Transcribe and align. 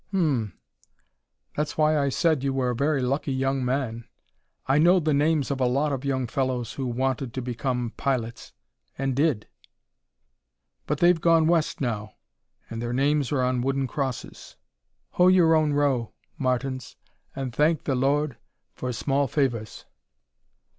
"Um 0.11 0.19
m. 0.23 0.53
That's 1.55 1.77
why 1.77 1.95
I 1.95 2.09
said 2.09 2.43
you 2.43 2.53
were 2.55 2.71
a 2.71 2.75
very 2.75 3.03
lucky 3.03 3.31
young 3.33 3.63
man. 3.63 4.05
I 4.65 4.79
know 4.79 4.99
the 4.99 5.13
names 5.13 5.51
of 5.51 5.61
a 5.61 5.67
lot 5.67 5.91
of 5.91 6.03
young 6.03 6.25
fellows 6.25 6.73
who 6.73 6.87
wanted 6.87 7.35
to 7.35 7.41
become 7.43 7.93
pilots 7.97 8.51
and 8.97 9.15
did. 9.15 9.47
But 10.87 11.01
they've 11.01 11.21
gone 11.21 11.45
West 11.45 11.81
now 11.81 12.15
and 12.67 12.81
their 12.81 12.93
names 12.93 13.31
are 13.31 13.43
on 13.43 13.61
wooden 13.61 13.85
crosses. 13.85 14.55
Hoe 15.11 15.27
your 15.27 15.53
own 15.53 15.71
row, 15.73 16.13
Martins, 16.35 16.95
and 17.35 17.53
thank 17.53 17.83
the 17.83 17.93
Lord 17.93 18.39
for 18.73 18.91
small 18.91 19.27
favors." 19.27 19.85